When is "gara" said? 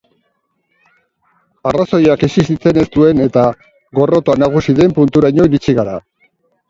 5.83-6.01